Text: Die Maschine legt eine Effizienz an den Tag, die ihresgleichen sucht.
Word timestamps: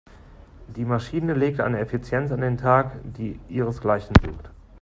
Die 0.65 0.83
Maschine 0.83 1.35
legt 1.35 1.59
eine 1.59 1.77
Effizienz 1.77 2.31
an 2.31 2.41
den 2.41 2.57
Tag, 2.57 2.95
die 3.03 3.39
ihresgleichen 3.49 4.15
sucht. 4.25 4.49